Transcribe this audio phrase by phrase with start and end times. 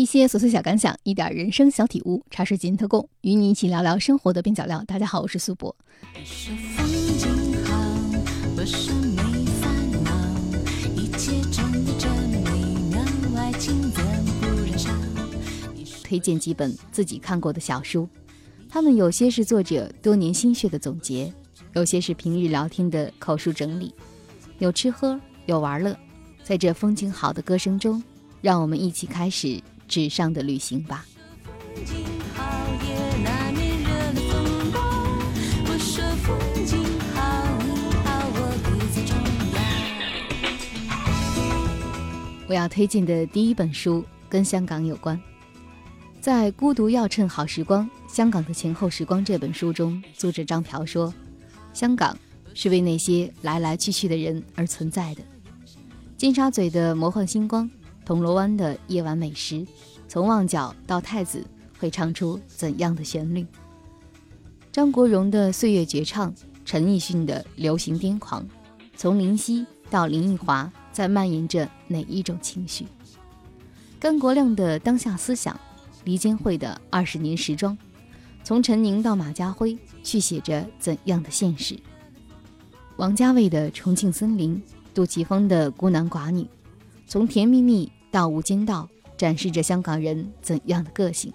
[0.00, 4.82] 一些琐碎小感想，一点人生小体悟，茶水间特供，与你一起聊聊生活的边角料。
[4.84, 5.76] 大家好，我是苏博。
[16.02, 18.08] 推荐几本自己看过的小书，
[18.70, 21.30] 他们有些是作者多年心血的总结，
[21.74, 23.94] 有些是平日聊天的口述整理，
[24.60, 25.94] 有吃喝，有玩乐，
[26.42, 28.02] 在这风景好的歌声中，
[28.40, 29.62] 让我们一起开始。
[29.90, 31.04] 纸上的旅行吧。
[42.46, 45.20] 我要推荐的第一本书跟香港有关，
[46.20, 51.12] 在《孤独要趁好时光：香港的前后时光》这本书中，作者张朴说
[51.74, 52.16] ：“香港
[52.54, 55.22] 是为那些来来去去的人而存在的。
[56.16, 57.68] 金沙咀的魔幻星光。”
[58.10, 59.64] 铜锣湾的夜晚美食，
[60.08, 61.46] 从旺角到太子
[61.78, 63.46] 会唱出怎样的旋律？
[64.72, 68.44] 张国荣的岁月绝唱，陈奕迅的流行癫狂，
[68.96, 72.84] 从林夕到林奕华，在蔓延着哪一种情绪？
[74.00, 75.56] 甘国亮的当下思想，
[76.02, 77.78] 黎坚惠的二十年时装，
[78.42, 81.78] 从陈宁到马家辉，去写着怎样的现实？
[82.96, 84.60] 王家卫的重庆森林，
[84.92, 86.44] 杜琪峰的孤男寡女，
[87.06, 87.88] 从甜蜜蜜。
[88.10, 91.32] 到无间道，展示着香港人怎样的个性。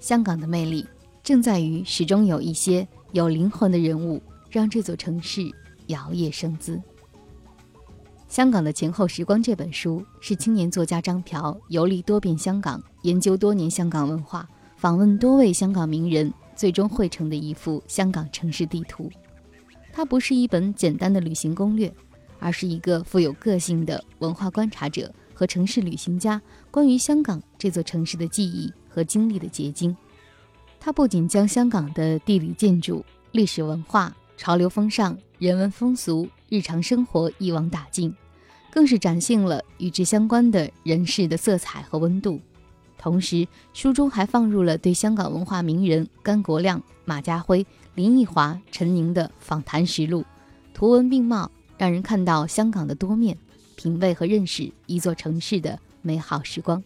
[0.00, 0.86] 香港的魅力
[1.22, 5.42] 正在于始终有一些有灵魂的人物，让这座城市
[5.86, 6.76] 摇曳生姿。
[8.28, 19.08] 《香港的前后时光》这本书是青年作家张朴游历多遍香港，研究多年香港文化，访问多位香港名人，最终绘成的一幅香港城市地图。
[19.92, 21.94] 它不是一本简单的旅行攻略，
[22.40, 25.10] 而是一个富有个性的文化观察者。
[25.34, 26.40] 和城市旅行家
[26.70, 29.94] 关于香港这座城市的记忆和经历的结晶，
[30.78, 38.14] 它不仅将香港的地理建筑、历史文化、潮流风尚、人文风俗、日常生活一网打尽，
[38.70, 42.40] 更是展现了与之相关的人事的色彩和温度。
[42.96, 50.24] 同时，书中还放入了对香港文化名人甘国亮、马家辉、林奕华、陈宁的访谈实录，
[50.72, 53.36] 图文并茂，让人看到香港的多面。
[53.84, 56.82] 品味和认识一座城市的美好时光。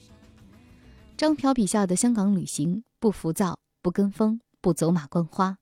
[1.16, 5.58] 张朴笔下的香港旅行不浮躁、不跟风、不走马观花，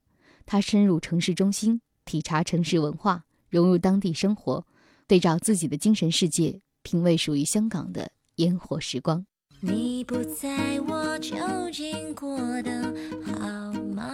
[0.47, 4.65] 他深入城市中心，体察城市文化，融入当地生活，
[5.07, 9.27] 对照自己的精神世界，品味属于香港的烟火时光。
[9.61, 11.37] 你不在我究
[11.71, 12.83] 竟过得
[13.27, 14.11] 好吗？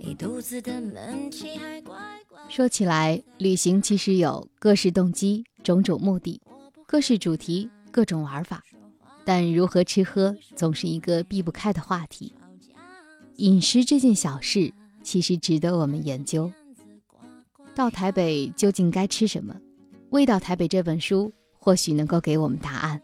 [0.00, 2.11] 一肚子的闷气还怪。
[2.52, 6.38] 说起来，旅行其实有各式动机、种种目的、
[6.86, 8.62] 各式主题、各种玩法，
[9.24, 12.34] 但如何吃喝总是一个避不开的话题。
[13.36, 14.70] 饮食这件小事，
[15.02, 16.52] 其实值得我们研究。
[17.74, 19.54] 到台北究竟该吃什么？
[20.10, 23.00] 《味道台北》这本书或许能够给我们答案。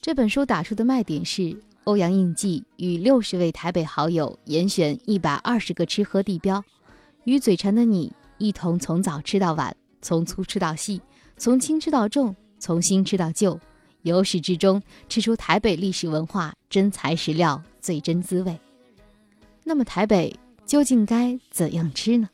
[0.00, 6.64] 这本书打出的卖点是欧阳应季与六十位台北好友严选一百二十个吃喝地标。
[7.24, 11.00] 与嘴馋的你一同从早吃到晚，从粗吃到细，
[11.36, 13.60] 从轻吃到重，从新吃到旧，
[14.00, 18.58] 由始至终吃出台北历史文化真材实料、最真滋味。
[19.62, 20.34] 那么台北
[20.64, 22.30] 究竟该怎样吃呢？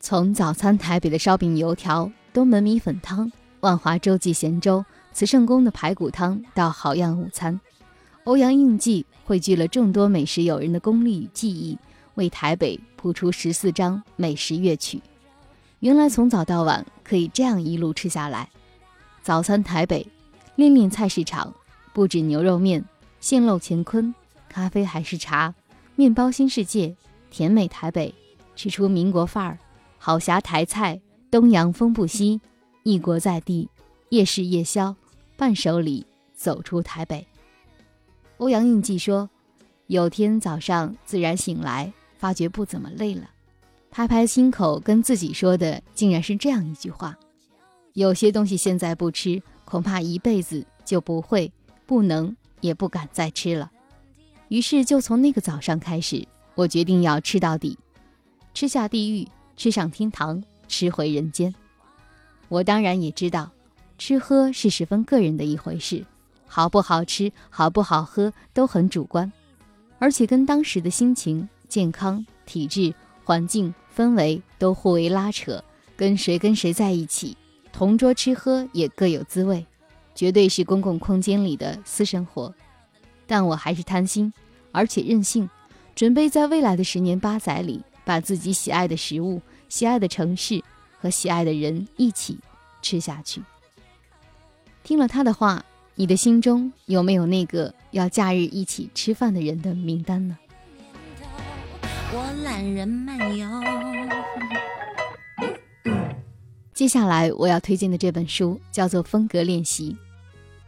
[0.00, 7.58] 从早餐台北的烧饼油条、东门米粉汤、万华洲际咸粥、慈圣宫的排骨汤，到好样午餐，
[8.24, 11.78] 欧阳应季汇聚了众多美食友人的功力与技艺。
[12.14, 15.00] 为台北谱出十四张美食乐曲，
[15.80, 18.48] 原来从早到晚可以这样一路吃下来。
[19.22, 20.06] 早餐台北，
[20.56, 21.52] 练练菜市场，
[21.92, 22.84] 不止牛肉面，
[23.20, 24.14] 现漏乾坤，
[24.48, 25.54] 咖啡还是茶，
[25.96, 26.94] 面包新世界，
[27.30, 28.14] 甜美台北，
[28.54, 29.58] 吃出民国范儿，
[29.98, 31.00] 好侠台菜，
[31.30, 32.40] 东洋风不息，
[32.82, 33.68] 异国在地，
[34.10, 34.94] 夜市夜宵，
[35.36, 37.26] 伴手礼，走出台北。
[38.36, 39.30] 欧阳应季说
[39.88, 41.92] ：“有天早上自然醒来。”
[42.24, 43.28] 发觉不怎么累了，
[43.90, 47.14] 拍拍心口，跟自己说的竟然是这样一句话：
[47.92, 51.52] 有些东西现在不吃，恐怕一辈子就不会、
[51.84, 53.70] 不能、也不敢再吃了。
[54.48, 57.78] 于是，就从那个早上开始，我决定要吃到底，
[58.54, 61.54] 吃下地狱，吃上天堂，吃回人间。
[62.48, 63.50] 我当然也知道，
[63.98, 66.02] 吃喝是十分个人的一回事，
[66.46, 69.30] 好不好吃、好不好喝都很主观，
[69.98, 71.46] 而且跟当时的心情。
[71.74, 72.94] 健康、体质、
[73.24, 75.60] 环境、氛围都互为拉扯，
[75.96, 77.36] 跟谁跟谁在一起，
[77.72, 79.66] 同桌吃喝也各有滋味。
[80.14, 82.54] 绝对是公共空间里的私生活。
[83.26, 84.32] 但我还是贪心，
[84.70, 85.50] 而且任性，
[85.96, 90.62] 准备在未来的十年八载里，把自己喜爱的食物、喜爱的城市
[91.00, 92.38] 和喜爱的人一起
[92.82, 93.42] 吃下去。
[94.84, 95.64] 听了他的话，
[95.96, 100.38] 你的心中有没有那个要假日一起吃饭的人的名单呢？
[102.16, 103.48] 我懒人漫游。
[106.72, 109.90] 接下来我要推荐的这本书叫做《风格练习》。《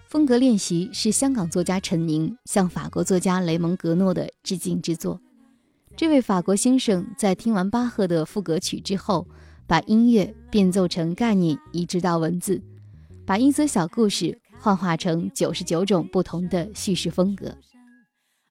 [0.09, 5.21] 风格练习》是香港作家陈宁向法国作家雷蒙·格诺的致敬之作。
[5.97, 9.29] 这位法国先生在听完巴赫的赋格曲之后，
[9.69, 12.61] 把音乐变奏成概念，移植到文字，
[13.25, 17.57] 把一则小故事幻化成九十九种不同的叙事风格。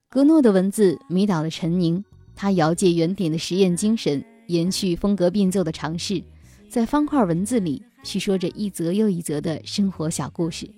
[0.10, 2.02] 格诺的文字迷倒了陈宁，
[2.36, 6.22] 他遥借原点的实验精神，延续风格变奏的尝试。
[6.70, 10.70] 在方块文字里叙说着一则又一则的生活小故事，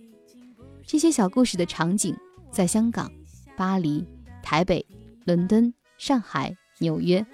[0.86, 2.16] 这些小故事的场景
[2.52, 3.12] 在香港、
[3.56, 4.06] 巴黎、
[4.44, 4.86] 台北、
[5.26, 7.26] 伦敦、上海、纽约，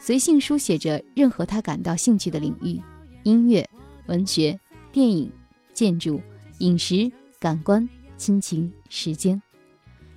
[0.00, 2.80] 随性书写着任何他感到兴趣的领域：
[3.22, 3.68] 音乐、
[4.06, 4.58] 文学、
[4.90, 5.30] 电影、
[5.72, 6.20] 建筑、
[6.58, 9.40] 饮食、感官、亲情、时间。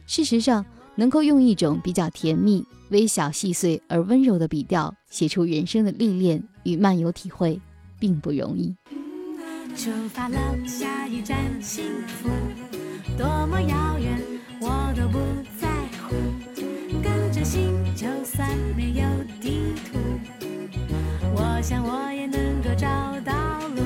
[0.08, 0.66] 事实上，
[0.96, 7.60] 能够用一种比较甜蜜、微小、细碎而温柔的笔调写出人生的历练与漫游体会。
[8.04, 8.76] 并不容易。
[9.78, 10.38] 出发了，
[10.68, 12.28] 下一站幸福，
[13.18, 14.20] 多么遥远，
[14.60, 15.20] 我都不
[15.58, 15.70] 在
[16.04, 16.14] 乎。
[17.02, 18.46] 跟着心，就算
[18.76, 19.08] 没有
[19.40, 19.98] 地图，
[21.34, 22.88] 我想我也能够找
[23.22, 23.82] 到路。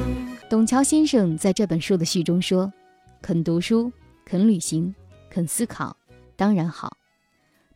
[0.50, 2.74] 董桥先生在这本书的序中说
[3.22, 3.92] ：“肯读书，
[4.26, 4.96] 肯旅行，
[5.30, 5.96] 肯思考，
[6.36, 6.97] 当然好。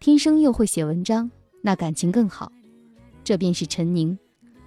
[0.01, 1.30] 天生又会写文章，
[1.62, 2.51] 那感情更好。
[3.24, 4.18] 这便是陈宁。”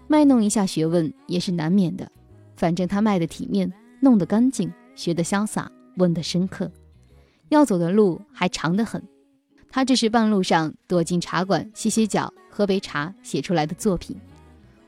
[0.06, 2.08] 卖弄一下学问也是难免的，
[2.56, 6.70] 反正他卖的体面，弄得干净，学得潇洒，问得深刻，
[7.48, 9.02] 要走的路还长得很。
[9.68, 14.16] 他这是半路上躲进茶馆歇歇脚、喝杯茶写出来的作品。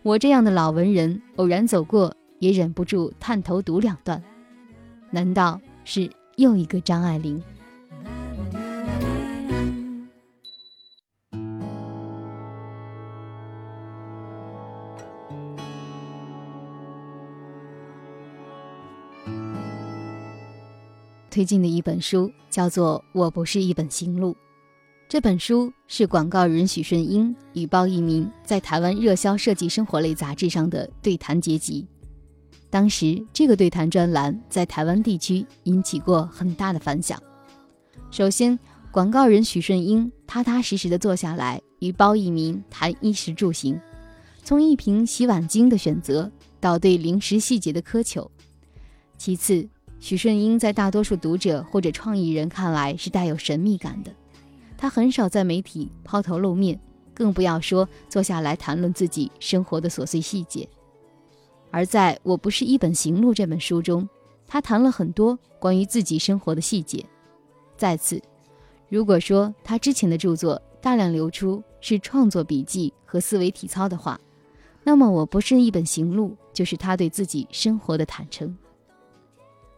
[0.03, 4.23] 我这样的老文人偶然走过，也忍不住探头读两段。
[5.11, 7.43] 难道是又一个张爱玲？
[21.37, 24.33] 推荐的一本书叫做《我不是一本行路》，
[25.07, 31.87] 这本书是广告人许顺英与包奕明在台湾热销设计生活类杂志上的对谈结集。
[32.71, 37.23] 当时这个对谈专栏在台湾地区引起过很大的反响。
[38.11, 38.59] 首先，
[38.91, 43.79] 广告人许顺英踏踏实实的坐下来与包奕明谈衣食住行，
[44.43, 48.31] 从一瓶洗碗精的选择到对零食细节的苛求。
[49.19, 49.69] 其次，
[50.07, 54.13] 许顺英在大多数读者或者创意人看来是带有神秘感的，
[54.79, 56.79] 他很少在媒体抛头露面，
[57.13, 60.69] 更不要说坐下来谈论自己生活的琐碎细节。
[61.73, 64.09] 而在我不是一本行路这本书中，
[64.47, 67.05] 他谈了很多关于自己生活的细节。
[67.77, 68.23] 再次，
[68.89, 74.21] 如果说他之前的著作大量流出是创作笔记和思维体操的话，
[74.85, 78.57] 那么我不是一本行路就是他对自己生活的坦诚。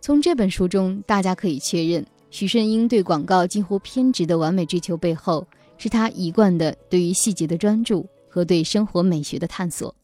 [0.01, 9.95] 从这本书中，大家可以确认，许顺英对广告近乎偏执的完美追求背后，是他一贯的对于细节的专注和对生活美学的探索。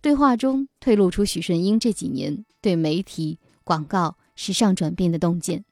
[0.00, 5.64] 对话中透露出许顺英这几年对媒体、广告、时尚转变的洞见，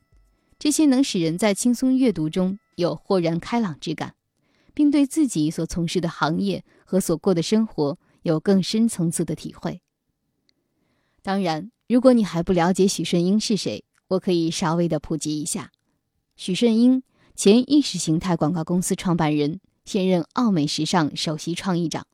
[0.58, 4.14] 这些能使人在轻松阅读中有豁然开朗之感，
[4.72, 9.82] 并对自己所从事的行业和所过的生活有更深层次的体会。
[11.22, 11.70] 当然。
[11.92, 15.72] 如果你还不了解许顺英是谁，我可以稍微的普及一下。
[16.36, 17.02] 许顺英，
[17.36, 22.06] 前意识形态广告公司创办人，现任奥美时尚首席创意长。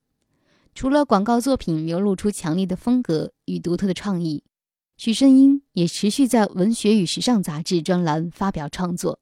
[0.75, 4.42] 除了广告作品流露出强烈的风格与独特的创意，
[4.97, 9.20] 许顺英也持续在文学与时尚杂志专栏发表创作。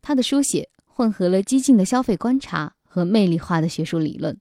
[0.00, 4.38] 他的书写混合了激进的消费观察和魅力化的学术理论，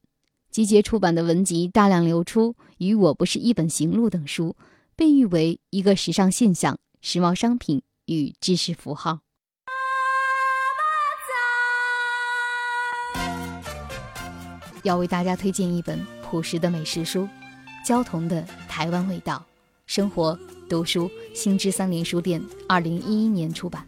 [0.51, 4.55] 集结出版的文集大量流出，与《我不是一本行路》等书。
[4.97, 9.19] 被誉为一个时尚现象、时髦商品与知识符号。
[14.81, 17.25] 要为大家推荐一本朴实的美食书，
[17.85, 19.45] 《焦桐的台湾味道》，
[19.85, 20.35] 生活
[20.67, 23.87] 读书新知三联书店二零一一年出版。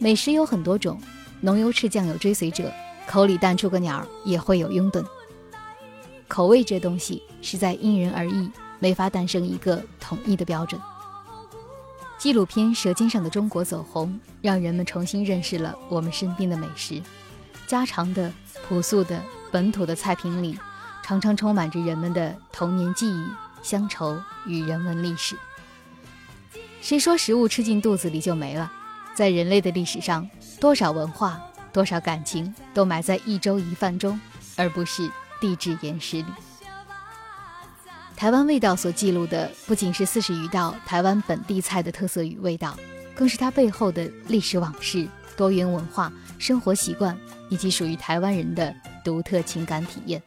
[0.00, 1.00] 美食有很多种，
[1.40, 2.72] 浓油赤酱有追随者，
[3.06, 5.06] 口里淡出个鸟儿也会有拥趸。
[6.26, 8.50] 口味这东西实在因人而异。
[8.78, 10.80] 没法诞生一个统一的标准。
[12.18, 17.02] 纪录片《舌尖上的中国》走红，让人们重新认识了我们身边的美食。
[17.66, 18.32] 家常的、
[18.66, 20.58] 朴素的、本土的菜品里，
[21.02, 23.26] 常常充满着人们的童年记忆、
[23.62, 25.36] 乡愁与人文历史。
[26.80, 28.72] 谁说食物吃进肚子里就没了？
[29.14, 30.28] 在人类的历史上，
[30.60, 31.40] 多少文化、
[31.72, 34.18] 多少感情都埋在一粥一饭中，
[34.56, 36.26] 而不是地质岩石里。
[38.16, 42.74] 台湾味道所记录的不仅是四十余道台湾本地菜的特色与味道，
[43.14, 45.06] 更是它背后的历史往事、
[45.36, 47.16] 多元文化、生活习惯
[47.50, 50.22] 以及属于台湾人的独特情感体验。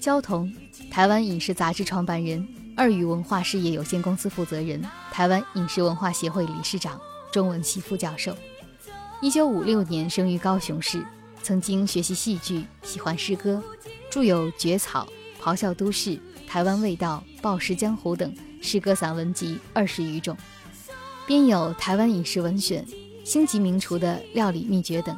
[0.00, 0.52] 焦桐，
[0.90, 4.82] 台湾饮食杂志创办人，二语文化事业有限公司负责人，
[5.12, 8.36] 台湾饮食文化协会理事长，中文系副教授。
[9.20, 11.06] 一九五六年生于高雄市。
[11.42, 13.60] 曾经学习戏剧，喜欢诗歌，
[14.08, 15.08] 著有《蕨草》
[15.44, 16.10] 《咆哮都市》
[16.46, 20.36] 《台湾味道》《暴食江湖》等诗歌散文集二十余种，
[21.26, 22.84] 编有《台湾饮食文选》
[23.24, 25.16] 《星级名厨的料理秘诀》等。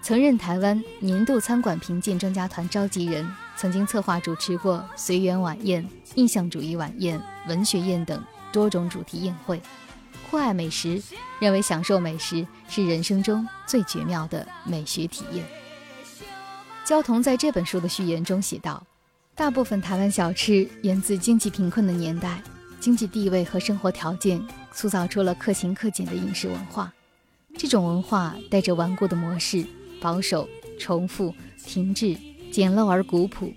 [0.00, 5.84] 曾任台湾年度餐馆评鉴专家团召集人，曾经策划主持过随园晚宴、
[6.14, 8.22] 印象主义晚宴、文学宴等
[8.52, 9.60] 多种主题宴会。
[10.30, 11.02] 酷爱美食，
[11.40, 15.44] 认为享受美食是人生中最绝妙的美学体验。
[16.84, 18.86] 焦桐在这本书的序言中写道
[19.34, 22.42] ：“大部分台湾小吃源自经济贫困的年代，
[22.78, 24.42] 经济地位和生活条件
[24.72, 26.92] 塑造出了克勤克俭的饮食文化。
[27.56, 29.66] 这种文化带着顽固的模式，
[30.00, 30.46] 保守、
[30.78, 32.16] 重复、停滞、
[32.52, 33.52] 简陋而古朴。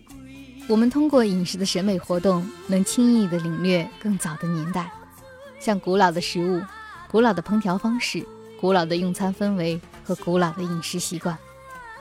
[0.67, 4.89] 我们通过饮食的审美活动，能轻易地领略更早的年代。”
[5.61, 6.59] 像古老的食物、
[7.07, 8.25] 古老的烹调方式、
[8.59, 11.37] 古老的用餐氛围和古老的饮食习惯，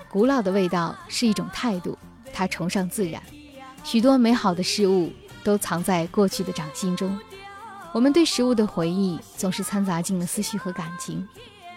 [0.08, 1.98] 古老的味道是一种态度，
[2.32, 3.22] 它崇尚自然。
[3.84, 5.12] 许多美好的事物
[5.44, 7.18] 都藏在过去的掌心中，
[7.92, 11.28] 我们对食物的回忆总是掺杂进了思绪和感情。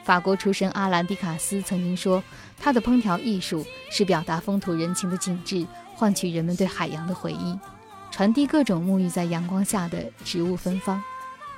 [0.06, 2.24] 法国出身阿兰·迪卡斯曾经说，
[2.58, 7.60] 他的烹调艺术是表达风土人情的景致，换取人们对海洋的回忆，
[8.10, 11.04] 传递各种沐浴在阳光下的植物芬芳。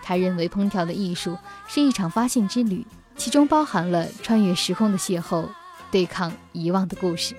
[0.08, 1.36] 他认为烹调的艺术
[1.68, 2.86] 是一场发现之旅，
[3.18, 5.48] 其中包含了穿越时空的邂逅，
[5.90, 7.36] 对抗遗忘的故事。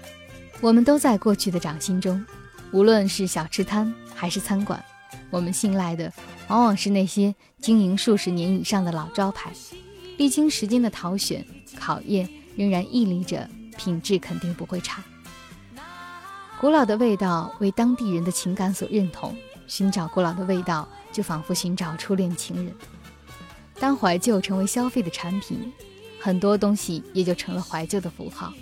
[0.61, 2.27] 我们都在过去的掌心中，
[2.73, 4.85] 无论是小吃摊还是餐馆，
[5.31, 6.13] 我们信赖的
[6.49, 9.53] 往往是那些经营数十年以上的老招牌，
[10.17, 11.47] 历经时间的淘选
[11.79, 15.01] 考验，仍然屹立着，品质肯定不会差。
[16.61, 19.37] 古老的味道为当地人的情感所认同，
[19.69, 20.89] 寻找古老的味道。
[21.17, 22.75] 就仿佛寻找初恋情人。
[23.81, 25.73] 当怀旧成为消费的产品，
[26.21, 28.53] 很多东西也就成了怀旧的符号，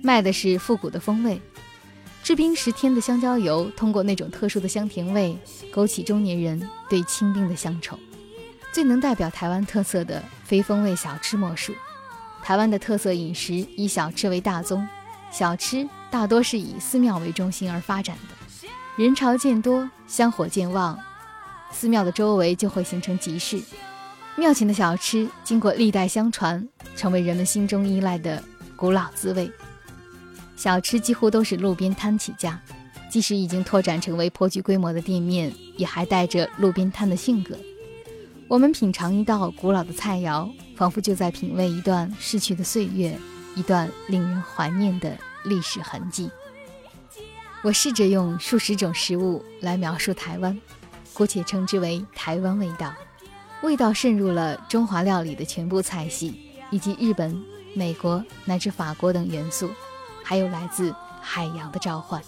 [0.00, 1.42] 卖的是复古的风味。
[2.22, 5.36] 制冰十天的香蕉油，通过那种特殊的香甜味，
[5.72, 7.98] 勾起中年人对清冰的乡愁。
[8.70, 11.74] 最能代表台湾特色的非风味小吃莫属。
[12.40, 14.86] 台湾的特色饮食以小吃为大宗，
[15.32, 18.68] 小吃大多是以寺庙为中心而发展的，
[19.02, 20.96] 人潮渐多，香火渐旺。
[21.72, 23.60] 寺庙的周围就会形成集市，
[24.36, 28.42] 庙前的小吃经过历代相传，成为人们心中依赖的
[28.76, 29.50] 古老滋味。
[30.56, 32.60] 小吃几乎都是路边摊起家，
[33.10, 37.56] 即使已经拓展成为颇具规模的店面，也还带着路边摊的性格。
[38.46, 43.16] 我们品尝一道古老的菜肴，仿佛就在品味一段逝去的岁月，
[43.54, 46.30] 一段令人怀念的历史痕迹。
[47.62, 50.58] 我试着用数十种食物来描述台湾。
[51.20, 52.94] 姑且称之为台湾味道，
[53.62, 59.68] 味道渗入了中华料理的全部菜系，以及日本、美国乃至法国等元素，
[60.24, 62.22] 还有来自海洋的召唤。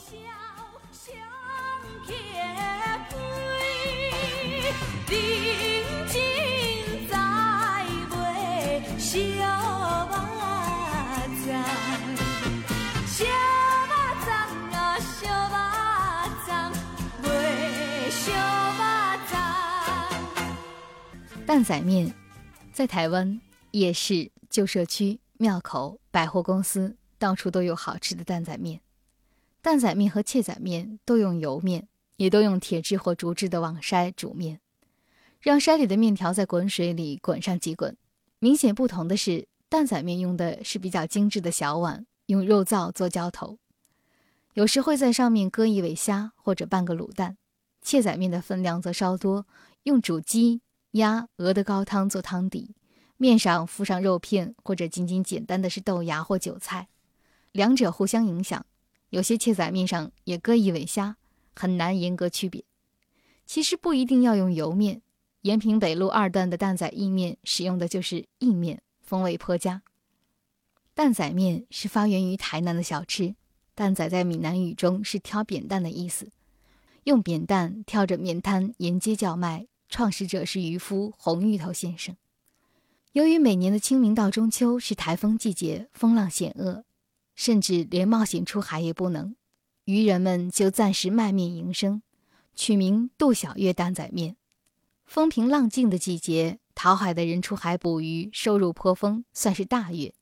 [21.53, 22.11] 蛋仔面，
[22.73, 23.39] 在台湾
[23.73, 28.81] 夜市、旧社区、庙口、百货公司，到处都有好吃的蛋仔面。
[29.61, 34.61] 蛋仔面和切仔面都用油面，也都用铁制或竹制的网筛煮面，
[35.43, 37.95] 让筛里的面条在滚水里滚上几滚。
[38.39, 43.59] 明显不同的是，蛋仔面用的是比较精致的小碗，用肉燥做浇头，
[44.55, 47.37] 有时会在上面搁一尾虾或者半个卤蛋。
[47.83, 49.47] 切仔面的分量则稍多，
[49.83, 50.63] 用煮鸡。
[50.93, 52.75] 鸭、鹅的高汤做汤底，
[53.17, 56.89] 面上敷上肉片，或者仅仅简单的是豆芽或韭菜，
[57.53, 58.65] 两者互相影响。
[59.11, 61.17] 有些切仔面上也搁一尾虾，
[61.55, 62.65] 很难严格区别。
[63.45, 65.03] 其实不一定要用油面，
[65.43, 69.83] 延平北路二段的蛋仔意面使用的就是意面，风味颇佳。
[70.95, 73.35] 蛋仔面是发源于台南的小吃，
[73.75, 76.31] 蛋仔在闽南语中是挑扁担的意思，
[77.05, 82.17] 用扁担挑着面摊沿街叫卖，创始者是渔夫洪芋头先生。
[83.13, 86.87] 由于每年的清明到中秋是台风季节，风浪险恶，
[87.35, 89.37] 甚至连冒险出海也不能，
[89.85, 92.01] 渔人们就暂时卖面营生，
[92.55, 94.37] 取名杜小月担仔面。
[95.05, 100.15] 风平浪静的季节，讨海的人出海捕鱼，收入颇丰，算是大月。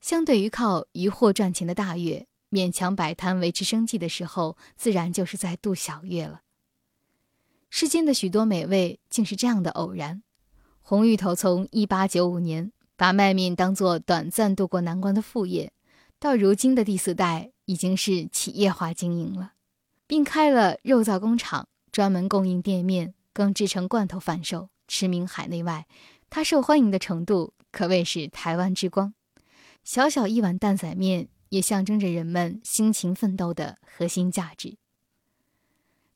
[0.00, 6.40] 相对于靠渔获赚钱的大月，勉强摆摊维持生计的时候，自然就是在度小月了。
[7.70, 10.22] 世间的许多美味，竟是这样的偶然。
[10.82, 15.72] 红芋头从1895年把卖面当作短暂渡过难关的副业，
[16.18, 19.52] 到如今的第四代已经是企业化经营了，
[20.06, 25.86] 并开了肉造工厂，专门供应店面，更制成罐头贩售，驰名海内外。
[26.30, 29.14] 它受欢迎的程度可谓是台湾之光。
[29.84, 34.76] 小小一碗担仔面，也象征着人们辛勤奋斗的核心价值。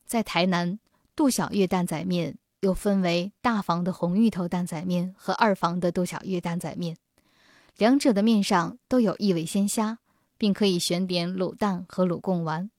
[0.04, 0.78] 在台南，
[1.14, 6.96] 杜小月担仔面又分为大房的红芋头担仔面和二房的杜小月担仔面，
[7.76, 9.98] 两者的面上都有一尾鲜虾，
[10.38, 12.70] 并可以选点卤蛋和卤贡丸。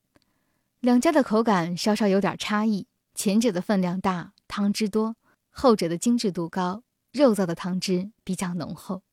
[0.79, 5.13] 两家的口感稍稍有点差异，前者的分量大，汤汁多；
[5.51, 9.03] 后者的精致度高，肉燥的汤汁比较浓厚。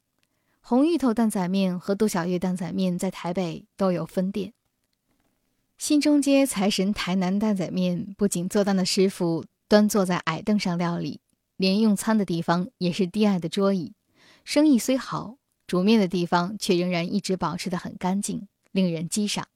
[0.62, 4.54] 红芋头担仔面和杜小月担仔面在台北都有分店。
[5.80, 11.22] 新中街财神台南担仔面不仅做蛋的师傅端坐在矮凳上料理，
[11.56, 13.94] 连用餐的地方也是低矮的桌椅。
[14.44, 19.48] 生意虽好，煮面的地方却仍然一直保持得很干净，令人激赏。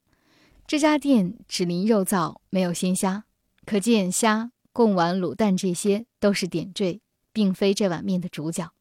[0.67, 3.25] 这家店只淋肉燥，没有鲜虾，
[3.67, 7.03] 可见虾、贡丸、卤蛋这些都是点缀，
[7.35, 8.73] 并非这碗面的主角。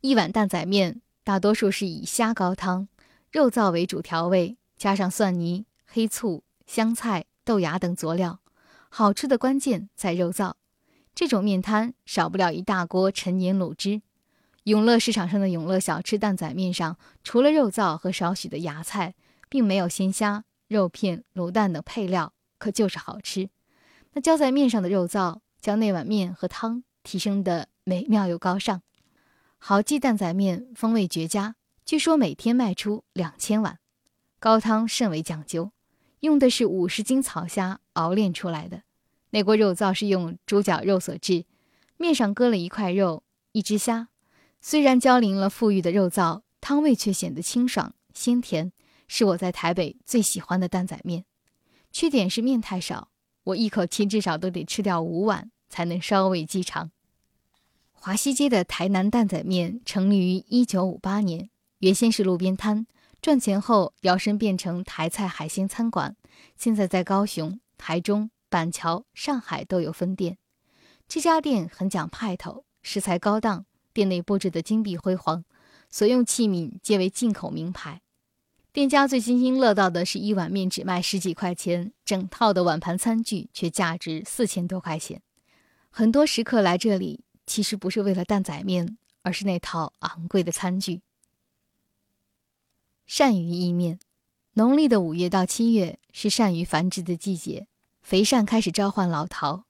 [0.00, 1.00] 一碗担仔面。
[1.22, 2.88] 大多数是以虾高汤、
[3.30, 8.40] 肉燥为主调味，加上蒜泥、黑醋、香菜、豆芽等佐料。
[8.88, 10.54] 好吃的关键在肉燥。
[11.14, 14.00] 这种面摊少不了一大锅陈年卤汁。
[14.64, 19.14] 永乐市场上的永乐小吃担仔面上，除了肉燥和少许的芽菜，
[19.50, 23.50] 并没有鲜虾、肉片、卤蛋等配料，可就是好吃。
[24.12, 28.80] 那浇在面上的肉燥，将那碗面和汤提升的美妙又高尚。
[29.58, 33.78] 好记蛋仔面风味绝佳，据说每天卖出两千碗。
[34.38, 35.70] 高汤甚为讲究，
[36.22, 38.82] 用的是五十斤草虾熬炼出来的。
[39.30, 41.46] 那锅肉燥是用猪脚肉所制，
[41.96, 44.08] 面上搁了一块肉，一只虾。
[44.60, 48.72] 虽然浇淋了馥郁的肉燥，汤味却显得清爽鲜甜，
[49.08, 51.24] 是我在台北最喜欢的担仔面。
[51.90, 53.08] 缺点是面太少，
[53.44, 56.92] 我一口气至少都得吃掉五碗，才能稍微饥肠。
[57.90, 62.86] 华西街的台南担仔面成立于一九五八年，原先是路边摊，
[63.22, 66.16] 赚钱后摇身变成台菜海鲜餐馆。
[66.56, 70.38] 现在在高雄、台中、板桥、上海都有分店。
[71.06, 75.44] 这家店很讲派头，食材高档，店内布置的金碧辉煌，
[75.88, 78.02] 所用器皿皆为进口名牌。
[78.72, 85.22] 店家最津津乐道的是一碗面只卖十几块钱，整套的碗盘餐具却价值四千多块钱。
[85.90, 87.20] 很多食客来这里。
[87.44, 91.02] 其实不是为了担仔面，而是那套昂贵的餐具。
[93.08, 93.98] 鳝鱼意面，
[94.54, 97.66] 农历的五月到七月是鳝鱼繁殖的季节，
[98.00, 99.64] 肥鳝开始召唤老饕。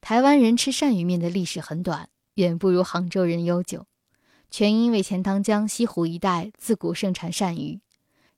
[0.00, 3.86] 台湾人吃鳝鱼面的历史很短，远不如杭州人悠久，
[4.50, 7.80] 全因为钱塘江西湖一带自古盛产鳝鱼。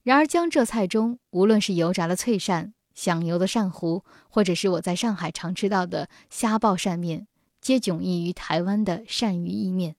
[0.03, 7.27] 然而江浙菜中，无论是油炸的脆鳝、响油的鳝糊，或者是我在上海常吃到的虾爆鳝面。
[7.61, 9.97] 皆迥异于台湾的鳝鱼意面。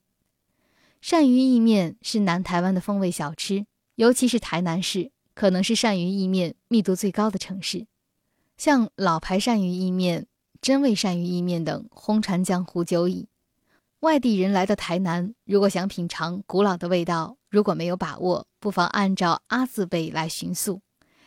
[1.03, 3.65] 鳝鱼意面是南台湾的风味小吃，
[3.99, 7.85] 尤其是台南市，可能是鳝鱼意面密度最高的城市。
[8.55, 10.25] 像老牌鳝鱼意面、
[10.61, 13.27] 真味鳝鱼意面等轰传江湖久矣。
[13.99, 20.79] 外地人来到台南，如果想品尝古老的味道，如果没有把握，不妨按照阿字辈来寻宿。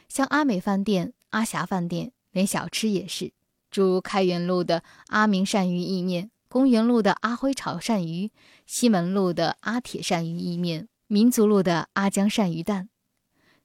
[0.09, 3.35] 像阿美饭店、阿霞饭店，连小吃也是。
[3.71, 8.31] 诸如开元路的阿明鳝鱼意面、公园路的阿辉炒鳝鱼、
[8.65, 12.89] 西门路的阿铁鳝鱼意面、民族路的阿江鳝鱼蛋。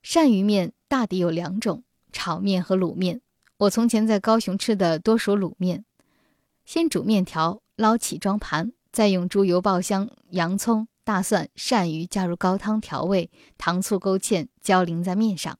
[0.04, 3.22] 鳝鱼面大抵有两种：炒面和卤面。
[3.56, 5.86] 我从前在高雄吃的多属卤面。
[6.66, 15.58] 先煮面条，捞起装盘，再用猪油爆香，洋葱、大蒜、鳝鱼加入高汤调味，糖醋勾芡，浇淋在面上。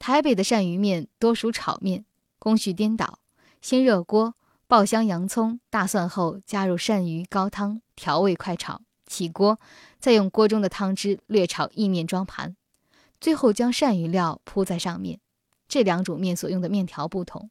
[0.00, 2.04] 台北的鳝鱼面多属炒面，
[2.40, 3.20] 工序颠倒。
[3.62, 4.34] 先热锅，
[4.66, 8.82] 爆香洋葱、大蒜后，加入鳝鱼高汤调味，快炒。
[9.08, 9.58] 起锅，
[9.98, 12.54] 再用锅中的汤汁略炒意面，装盘。
[13.20, 15.18] 最后将鳝鱼料铺在上面。
[15.66, 17.50] 这两种面所用的面条不同，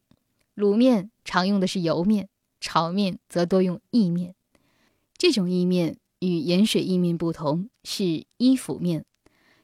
[0.56, 2.28] 卤面常用的是油面，
[2.60, 4.34] 炒面则多用意面。
[5.16, 9.04] 这种意面与盐水意面不同，是伊府面。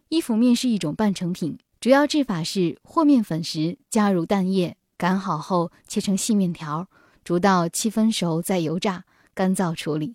[0.09, 6.89] 伊府面是一种半成品，主要制法是和面粉时加入蛋液，擀好后切成细面条。
[7.25, 10.15] 煮到七分熟，再油炸，干燥处理。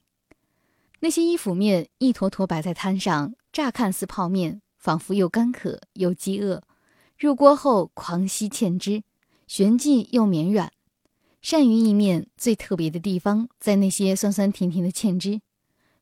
[1.02, 6.62] 那些衣服面一坨坨摆在摊上，乍看似泡面，仿佛又干渴又饥饿。
[7.18, 9.04] 入锅后狂吸芡汁，
[9.48, 10.72] 旋即又绵软。
[11.42, 15.40] 鳝鱼意面最特别的地方在那些酸酸甜甜的芡汁。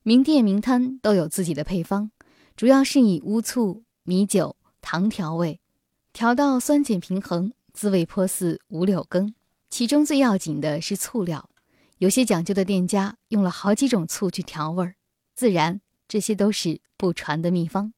[0.01, 2.09] 名店名摊都有自己的配方，
[2.55, 5.59] 主要是以乌醋、米酒、糖调味，
[6.11, 9.35] 调到酸碱平衡，滋味颇似五柳羹。
[9.69, 11.49] 其中最要紧的是醋料，
[11.99, 14.95] 有些讲究的店家用了好几种醋去调味儿，
[15.33, 17.93] 自然这些都是不传的秘方。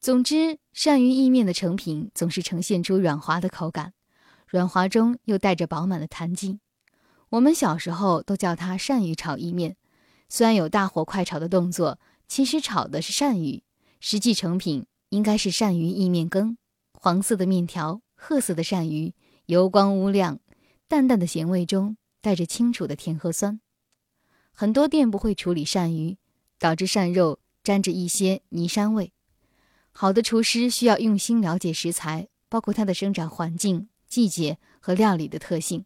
[0.00, 3.92] 总之，鳝鱼意面的成品总是呈现出软滑的口感，
[4.46, 6.60] 软滑中又带着饱满的弹劲。
[7.30, 9.76] 我们小时候都叫它鳝鱼炒意面，
[10.28, 13.62] 虽然有大火快炒的动作，其实炒的是鳝鱼，
[13.98, 16.56] 实际成品应该是鳝鱼意面羹。
[16.92, 19.14] 黄色的面条，褐色的鳝鱼，
[19.46, 20.38] 油光乌亮。
[20.88, 23.60] 淡淡的咸味中带着清楚的甜和酸，
[24.52, 26.18] 很多店不会处理鳝鱼，
[26.58, 29.12] 导致鳝肉沾着一些泥膻味。
[29.92, 35.84] 好的厨师需要用心了解食材，包括它的生长环境、季节和料理的特性。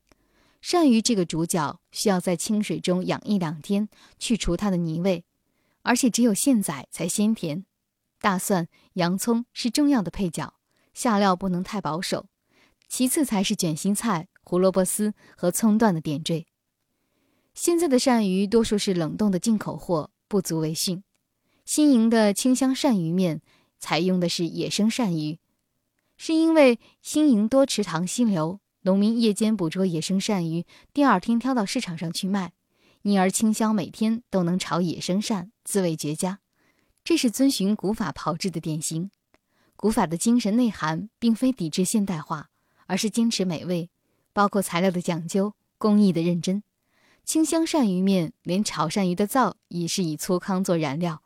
[0.63, 5.25] 鳝鱼这个主角需要在清水中养一两天，去除它的泥味，
[5.83, 7.65] 而且只有现宰才鲜甜。
[8.21, 10.55] 大蒜、洋葱是重要的配角，
[10.95, 12.27] 下料不能太保守。
[12.89, 14.29] 其次才是卷心菜。
[14.55, 16.47] 胡萝卜丝和葱段的点缀。
[17.55, 21.03] 现在的鳝鱼多数是冷冻的进口货，不足为信。
[21.65, 23.43] 新颖的清香鳝鱼面
[23.81, 25.41] 采用的是野生鳝鱼，
[26.17, 32.53] 是因为新营多池塘溪流，农民夜间捕捉野生鳝鱼，第二天挑到市场上去卖，
[33.03, 36.39] 因而清香每天都能炒野生鳝，滋味绝佳。
[37.03, 39.11] 这是遵循古法炮制的典型。
[39.75, 42.51] 古法的精神内涵并非抵制现代化，
[42.87, 43.91] 而是坚持美味。
[44.35, 46.63] 包括材料的讲究、工艺的认真，
[47.25, 51.23] 清香鳝鱼面连炒鳝鱼的灶也是以粗糠做燃料，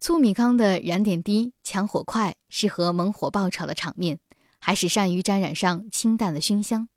[0.00, 4.18] 粗米糠的燃点低、强火快，适合猛火爆炒的场面，
[4.60, 6.88] 还使鳝鱼沾染上清淡的熏香。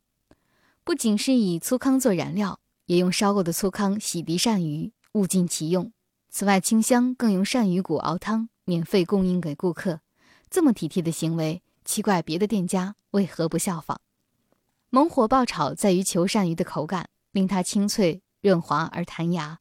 [0.84, 5.92] 不仅是以粗糠做燃料，也用烧过的粗糠洗涤鳝鱼，物尽其用。
[6.30, 10.02] 此外，清香更用鳝鱼骨熬汤，免费供应给顾客。
[10.50, 14.00] 这么体贴的行为，奇怪别的店家为何不效仿？
[14.96, 19.60] 猛火爆炒在于求鳝鱼的口感，令它清脆润滑而弹牙。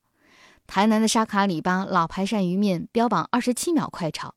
[0.68, 4.37] 台南的沙卡里巴老牌鳝鱼面标榜二十七秒快炒，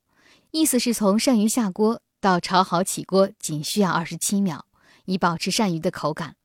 [0.49, 4.65] 意思是从鳝鱼下锅到炒好起锅仅需要二十七秒，
[5.05, 6.35] 以保持鳝鱼的口感。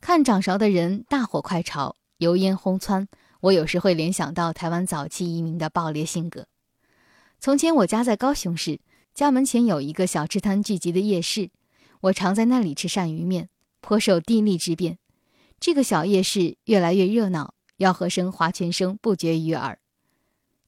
[0.00, 3.08] 看掌勺的人大火快炒，油烟轰窜，
[3.40, 6.46] 我有时会联想到台湾早期移民的暴烈性格。
[7.40, 8.78] 从前我家在高雄市，
[9.12, 11.50] 家门前有一个小吃摊聚集的夜市，
[12.02, 13.48] 我常在那里吃鳝鱼面。
[13.80, 14.98] 颇受地利之便，
[15.60, 19.78] 这个小夜市越来越热闹，吆喝声、划拳声不绝于耳。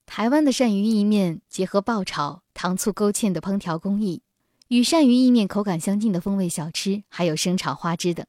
[0.06, 4.22] 台湾的鳝鱼意面结合爆炒、糖醋勾芡的烹调工艺，
[4.68, 8.24] 与鳝鱼意面口感相近的风味小吃，还有生炒花枝等。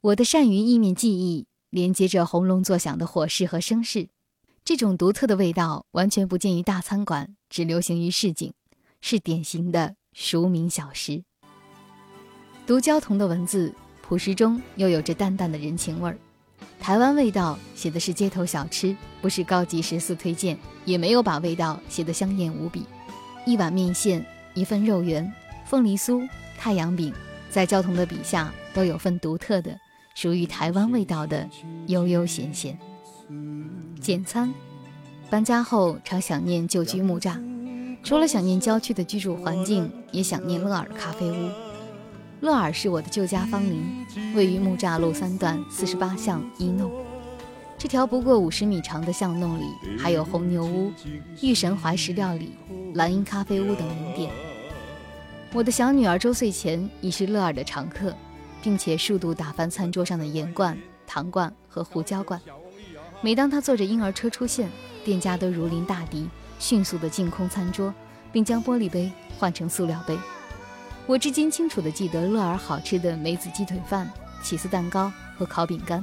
[0.00, 4.08] 我的鳝鱼意面记忆连接着轰隆作响的火势和声势，
[4.64, 8.52] 这种独特的味道完全不见于大餐馆，只流行于市井，
[9.00, 11.22] 是典型的熟名小食。
[12.66, 13.74] 读焦桐的文字。
[14.06, 16.18] 朴实中又有着淡淡的人情味儿，
[16.78, 22.84] 台湾味道写的是街头小吃，不是高级食宿推荐，也没有把味道写得香艳无比。
[23.46, 25.32] 一碗面线，一份肉圆，
[25.64, 27.14] 凤梨酥，太阳饼，
[27.48, 29.74] 在焦桐的笔下都有份独特的
[30.14, 31.48] 属于台湾味道的
[31.86, 32.78] 悠悠闲闲。
[34.02, 34.52] 简餐，
[35.30, 37.42] 搬家后常想念旧居木栅，
[38.02, 41.63] 除了想念郊区的居住环境，也想念乐尔咖啡屋。
[42.44, 44.04] 乐尔是我的旧家芳邻，
[44.34, 46.92] 位于木栅路三段四十八巷一弄。
[47.78, 49.64] 这条不过五十米长的巷弄里，
[49.98, 50.92] 还有红牛屋、
[51.40, 52.52] 玉神怀石料理、
[52.92, 54.30] 蓝鹰咖啡屋等名店。
[55.54, 58.14] 我的小女儿周岁前已是乐尔的常客，
[58.62, 62.38] 并且数度打翻餐桌上的盐罐、糖罐和胡椒罐。
[63.22, 64.68] 每当她坐着婴儿车出现，
[65.02, 66.28] 店家都如临大敌，
[66.58, 67.94] 迅速地净空餐桌，
[68.30, 70.14] 并将玻璃杯换成塑料杯。
[71.06, 74.10] 我至今清楚地记得乐儿好吃的梅子鸡腿饭、
[74.42, 76.02] 起司蛋糕、和烤饼干，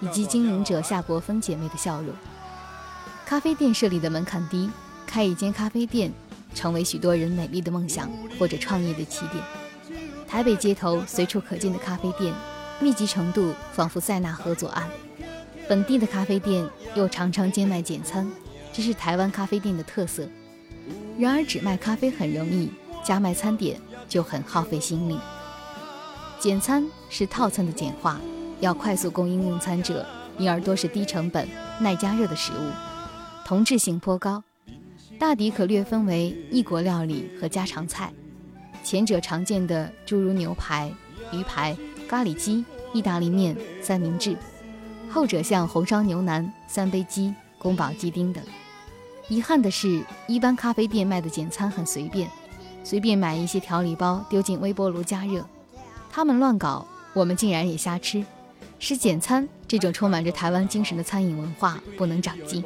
[0.00, 2.12] 以及经营者夏国芬姐妹的笑容。
[3.24, 4.68] 咖啡店设立的门槛低，
[5.06, 6.12] 开一间咖啡店
[6.54, 9.42] 成为许多人美丽的梦想或者创业的起点。
[10.26, 12.34] 台北街头随处可见的咖啡店，
[12.80, 14.90] 密集程度仿佛塞纳河左岸。
[15.68, 18.28] 本地的咖啡店又常常兼卖简餐，
[18.72, 20.28] 这是台湾咖啡店的特色。
[21.16, 22.70] 然而，只卖咖啡很容易，
[23.04, 25.18] 加卖餐点就很耗费心力。
[26.38, 28.20] 简餐是套餐的简化，
[28.60, 30.04] 要快速供应用餐者，
[30.38, 31.48] 因而多是低成本、
[31.80, 32.70] 耐加热的食物。
[33.44, 34.42] 同质性颇高，
[35.18, 38.12] 大抵可略分为异国料理和家常菜。
[38.84, 40.92] 前者常见的诸如牛排、
[41.32, 41.76] 鱼排、
[42.08, 44.36] 咖喱鸡、意大利面、三明治；
[45.10, 48.44] 后者像红烧牛腩、三杯鸡、宫保鸡丁等。
[49.28, 52.30] 遗憾的是，一般咖啡店卖的简餐很随便，
[52.86, 55.44] 随便买一些调理包丢进微波炉加热。
[56.08, 58.24] 他们乱搞，我们竟然也瞎吃，
[58.78, 62.62] 是简餐这种充满着台湾精神的餐饮文化不能长进。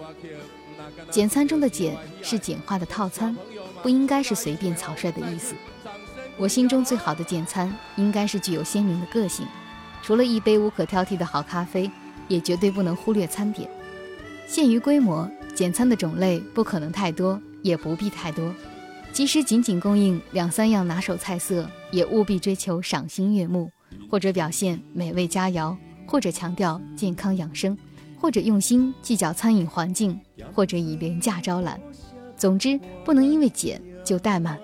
[1.11, 3.35] 简餐中的简是简化的套餐，
[3.83, 5.55] 不应该是随便草率的意思。
[6.37, 9.47] 我心中最好的简餐应该是具有鲜明的个性，
[10.03, 11.91] 除了一杯无可挑剔的好咖啡，
[12.29, 13.71] 也绝对不能忽略餐点。
[14.47, 18.55] 限于规模，简餐的种类不可能太多，也不必太多。
[19.13, 23.71] 即使仅仅供应两三样拿手菜色，也务必追求赏心悦目，
[24.11, 27.77] 或者表现美味佳肴，或者强调健康养生。
[28.23, 30.21] 或者用心计较餐饮环境，
[30.53, 31.81] 或者以廉价招揽，
[32.37, 34.61] 总之不能因为简就怠慢。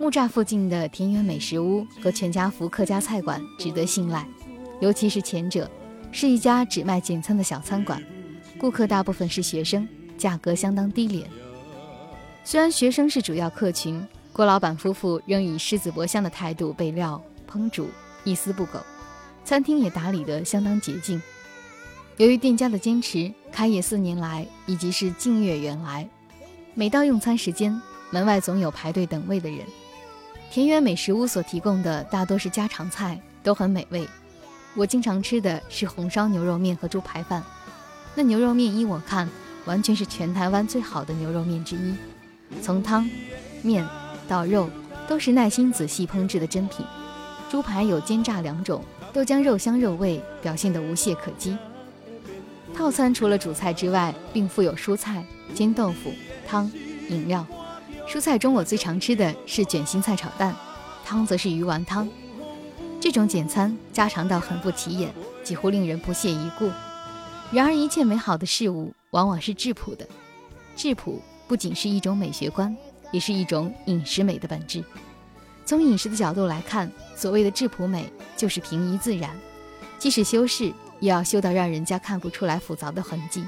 [0.00, 4.26] 木栅附近的田园美食屋和全家福客家菜馆值得信赖，
[4.80, 5.70] 尤其是前者，
[6.10, 8.02] 是一家只卖简餐的小餐馆，
[8.56, 11.28] 顾客大部分是学生，价格相当低廉。
[12.50, 17.90] 虽然学生是主要客群，郭老板夫妇仍以狮子博香的态度备料烹煮，
[18.24, 18.80] 一丝不苟，
[19.44, 21.20] 餐厅也打理得相当洁净。
[22.16, 26.08] 由于店家的坚持，开业四年来以及是近月远来，
[26.72, 29.58] 每到用餐时间，门外总有排队等位的人。
[30.50, 34.08] 田园美食屋所提供的大多是家常菜，都很美味。
[34.74, 37.44] 我经常吃的是红烧牛肉面和猪排饭，
[38.14, 39.28] 那牛肉面依我看，
[39.66, 41.94] 完全是全台湾最好的牛肉面之一。
[42.62, 43.08] 从汤、
[43.62, 43.86] 面
[44.26, 44.68] 到肉，
[45.06, 46.84] 都是耐心仔细烹制的珍品。
[47.50, 51.56] 猪排有煎炸两种，都将肉香肉味表现得无懈可击。
[52.74, 56.12] 套餐除了主菜之外，并附有蔬菜、煎豆腐、
[56.46, 56.70] 汤、
[57.08, 57.46] 饮料。
[58.06, 60.54] 蔬菜中我最常吃的是卷心菜炒蛋，
[61.04, 62.08] 汤则是鱼丸汤。
[63.00, 66.70] 这种简餐家常到很不起眼，几乎令人不屑一顾。
[67.50, 70.06] 然而一切美好的事物往往是质朴的，
[70.76, 72.76] 质朴不仅是一种美学观，
[73.10, 74.84] 也是一种饮食美的本质。
[75.64, 79.36] 从饮食的角度来看，所谓的质朴美就是平易自然，
[79.98, 80.72] 即使修饰。
[81.00, 83.44] 也要修到让人家看不出来复杂的痕迹，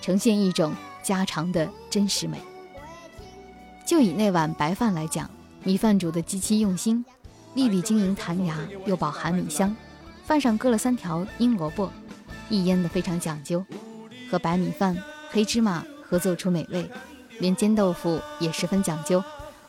[0.00, 2.38] 呈现一种家常的真实美。
[3.84, 5.28] 就以那碗白饭来讲，
[5.64, 7.04] 米饭煮的极其用心，
[7.52, 9.76] 粒粒晶莹弹牙，又饱含米香。
[10.24, 11.92] 饭上搁了三条阴萝卜，
[12.48, 13.62] 一腌的非常讲究，
[14.30, 14.96] 和白米饭、
[15.28, 16.90] 黑芝麻合奏出美味。
[17.38, 19.22] 连煎豆腐也十分讲究，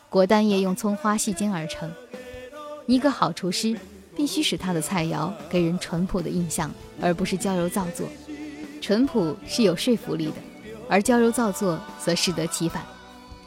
[0.10, 1.92] 果丹叶用葱花细煎而成。
[2.86, 3.78] 一个好厨师。
[4.18, 8.08] 必须使他的菜肴给人淳朴的印象，而不是娇柔造作。
[8.80, 10.36] 淳朴是有说服力的，
[10.88, 12.82] 而娇柔造作则适得其反。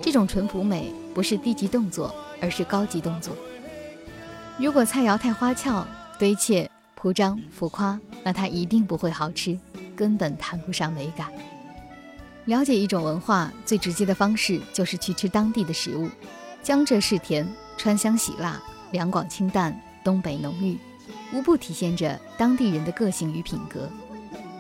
[0.03, 3.35] 这种淳朴美不是低级动作，而是高级动作。
[4.59, 9.59] 如果菜肴太花俏、堆砌、铺张、浮夸，那它一定不会好吃，
[9.97, 11.33] 根本谈不上美感。
[12.49, 16.09] 了解一种文化最直接的方式，就是去吃当地的食物。
[16.63, 18.59] 江浙是甜，川湘喜辣，
[18.91, 19.79] 两广清淡。
[20.03, 20.79] 东北浓郁，
[21.35, 23.87] 无不体现着当地人的个性与品格。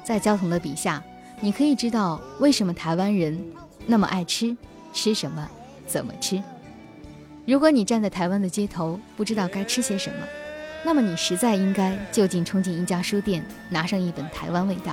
[0.05, 1.03] 在焦桐的笔下，
[1.41, 3.43] 你可以知道为什么台湾人
[3.87, 4.55] 那么爱吃，
[4.93, 5.49] 吃什么，
[5.87, 6.43] 怎么吃。
[7.47, 10.27] 如果你站在台湾的街头，不知道该吃些什么，
[10.85, 14.93] 那么你实在应该就近冲进一家书店，拿上一本《台湾味道》。